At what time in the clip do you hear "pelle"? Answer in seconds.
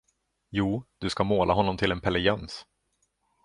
2.01-2.19